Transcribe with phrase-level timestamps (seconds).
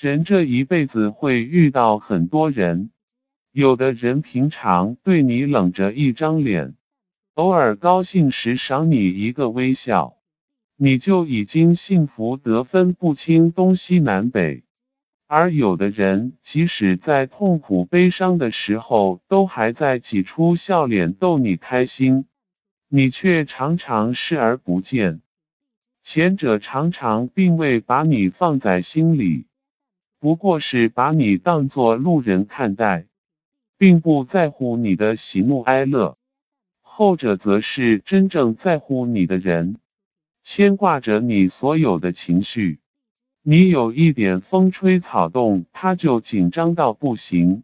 [0.00, 2.92] 人这一辈子会遇到很多人，
[3.50, 6.76] 有的人平常对你冷着一张脸，
[7.34, 10.14] 偶尔高兴时赏你一个微笑，
[10.76, 14.62] 你就已经幸福得分不清东西南北；
[15.26, 22.26] 而有的人，即使在痛苦悲伤的时候，都还在挤出笑脸逗你开心，
[22.88, 25.22] 你却常常视而不见。
[26.04, 29.46] 前者常常并未把你放在心里。
[30.20, 33.06] 不过是把你当作路人看待，
[33.78, 36.16] 并不在乎你的喜怒哀乐；
[36.82, 39.78] 后者则是真正在乎你的人，
[40.42, 42.80] 牵挂着你所有的情绪。
[43.42, 47.62] 你有一点风吹草动，他就紧张到不行，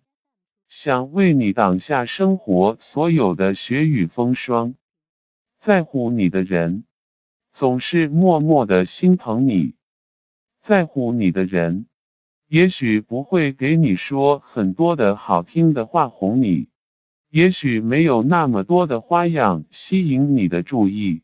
[0.69, 4.77] 想为你挡下生活所有的雪雨风霜。
[5.61, 6.85] 在乎你的人，
[7.53, 9.75] 总是默默的心疼你；
[10.63, 11.87] 在乎你的人。
[12.55, 16.69] 也许不会给你说很多的好听的话哄你，
[17.29, 21.23] 也许没有那么多的花样吸引你的注意，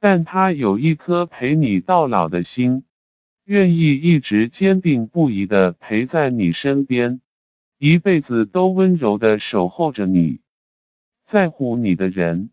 [0.00, 2.82] 但他有一颗陪你到老的心，
[3.44, 7.20] 愿意一直坚定不移的陪在你身边，
[7.78, 10.40] 一辈子都温柔的守候着你。
[11.28, 12.50] 在乎你的人，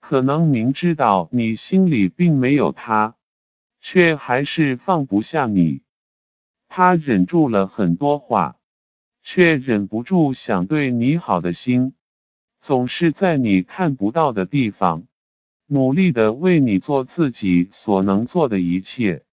[0.00, 3.14] 可能明知道你心里并没有他，
[3.80, 5.82] 却还是放不下你。
[6.78, 8.54] 他忍住了很多话，
[9.24, 11.92] 却忍不住想对你好的心，
[12.60, 15.08] 总是在你看不到的地方，
[15.66, 19.24] 努力的为你做自己所能做的一切，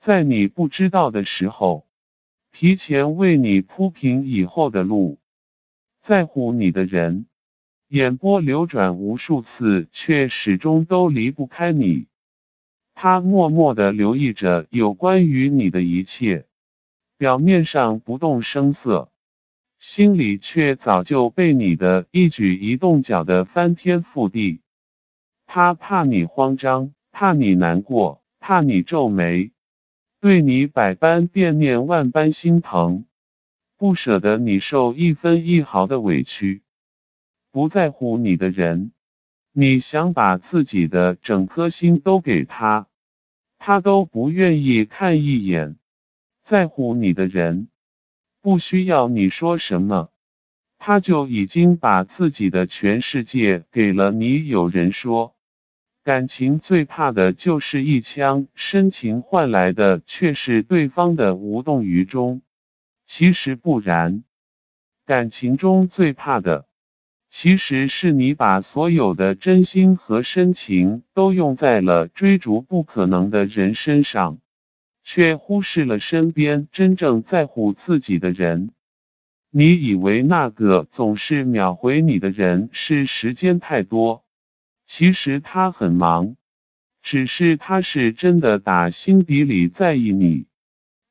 [0.00, 1.88] 在你不知道的时候，
[2.52, 5.18] 提前为你铺平以后的路。
[6.04, 7.26] 在乎你的人，
[7.88, 12.06] 眼波流转无数次，却始终都离不开你。
[12.94, 16.45] 他默默的留意着有关于你的一切。
[17.18, 19.10] 表面上不动声色，
[19.78, 24.60] 心里却早就被你的一举一动搅得翻天覆地。
[25.46, 29.50] 他怕你慌张，怕你难过，怕你皱眉，
[30.20, 33.06] 对你百般惦念，万般心疼，
[33.78, 36.62] 不舍得你受一分一毫的委屈。
[37.50, 38.92] 不在乎你的人，
[39.52, 42.88] 你想把自己的整颗心都给他，
[43.56, 45.78] 他都不愿意看一眼。
[46.46, 47.66] 在乎你的人，
[48.40, 50.10] 不需要你说什么，
[50.78, 54.46] 他就已经把自己的全世界给了你。
[54.46, 55.34] 有人说，
[56.04, 62.42] 感情最怕的就是一腔深情换来的却是对方的无动于衷。
[63.08, 64.22] 其实不然，
[65.04, 66.66] 感情中最怕的，
[67.28, 74.38] 其实是你把所有的真心和深情都用在了追逐不可能的人身上。
[75.08, 78.72] 却忽视了身边真正在乎自己的人。
[79.52, 84.24] 你以为那个总是秒回你的人是时间太多，
[84.88, 86.36] 其实他很忙，
[87.02, 90.46] 只是他是真的打心底里在意你，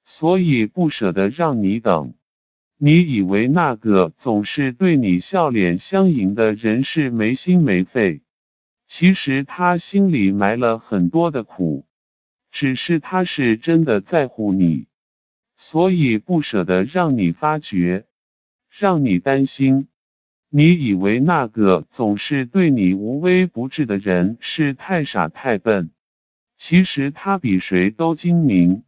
[0.04, 2.14] 所以不舍得让你等。
[2.78, 8.22] 你以为那个总是对你笑脸相迎的人是没心没肺，
[8.90, 11.86] 其实他心里埋了很多的苦。
[12.58, 14.88] 只是他是真的在乎你，
[15.58, 18.06] 所以不舍得让你发觉，
[18.70, 19.90] 让你担心。
[20.50, 25.92] 你以为那个总是对你无微不至的人是太傻太笨，
[26.58, 28.86] 其实他比谁都精明，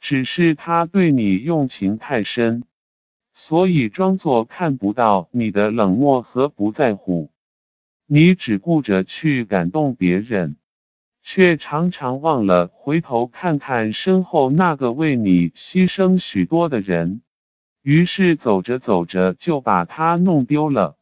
[0.00, 2.64] 只是他对你用情太深，
[3.34, 7.30] 所以装作看不到你的冷漠和不在乎。
[8.08, 10.56] 你只顾着去感动别人。
[11.28, 17.20] 却常常忘了回头看看身后那个为你牺牲许多的人，
[17.82, 20.96] 于是走着走着就把他弄丢了。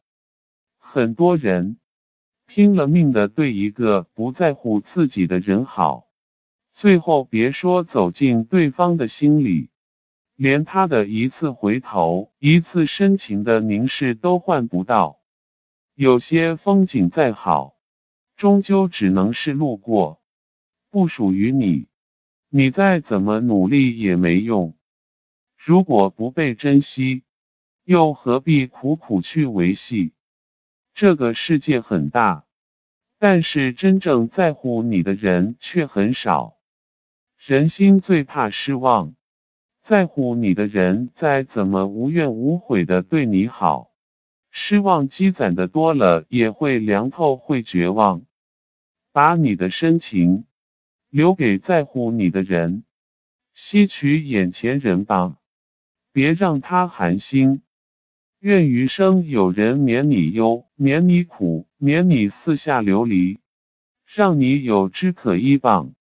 [0.79, 1.77] 很多人
[2.47, 6.05] 拼了命的对一个不在乎自己的人好，
[6.73, 9.69] 最后别说走进对方的心里，
[10.35, 15.17] 连他的一次回头、一次深情的凝视都换不到。
[15.93, 17.75] 有些风景再好。
[18.37, 20.19] 终究只能是路过，
[20.95, 21.89] 不属于你。
[22.49, 24.77] 你再怎么努力也没用。
[25.57, 27.23] 如果不被珍惜，
[27.83, 30.13] 又何必苦苦去维系？
[30.93, 32.45] 这个世界很大，
[33.19, 36.53] 但是真正在乎你的人却很少。
[37.45, 39.15] 人心最怕失望，
[39.83, 43.89] 在乎你的人再怎么无怨无悔的对你好。
[44.49, 48.21] 失望积攒的多了，也会凉透，会绝望。
[49.11, 50.45] 把你的深情
[51.15, 52.83] 留给在乎你的人，
[53.53, 55.37] 吸取眼前人吧。
[56.11, 57.61] 别让他寒心。
[58.41, 63.39] 愿余生有人免你忧，免你苦，免你四下流离，
[64.13, 65.93] 让你有枝可依傍。